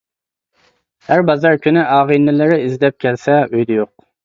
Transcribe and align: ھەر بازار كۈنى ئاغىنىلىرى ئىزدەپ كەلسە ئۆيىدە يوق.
ھەر 1.09 1.21
بازار 1.31 1.59
كۈنى 1.67 1.85
ئاغىنىلىرى 1.97 2.59
ئىزدەپ 2.65 3.01
كەلسە 3.07 3.39
ئۆيىدە 3.45 3.81
يوق. 3.81 3.97